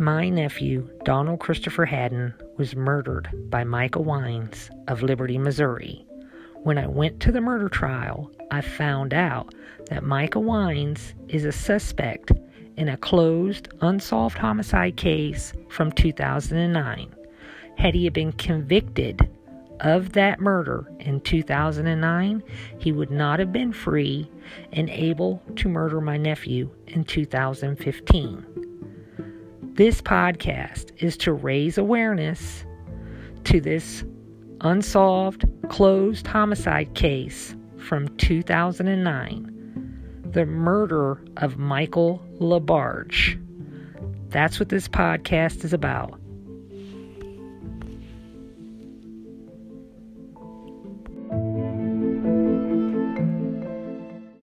[0.00, 6.06] My nephew, Donald Christopher Haddon, was murdered by Michael Wines of Liberty, Missouri.
[6.62, 9.54] When I went to the murder trial, I found out
[9.90, 12.32] that Michael Wines is a suspect
[12.78, 17.14] in a closed, unsolved homicide case from 2009.
[17.76, 19.28] Had he been convicted
[19.80, 22.42] of that murder in 2009,
[22.78, 24.30] he would not have been free
[24.72, 28.59] and able to murder my nephew in 2015.
[29.80, 32.66] This podcast is to raise awareness
[33.44, 34.04] to this
[34.60, 43.42] unsolved, closed homicide case from 2009 the murder of Michael LaBarge.
[44.28, 46.20] That's what this podcast is about.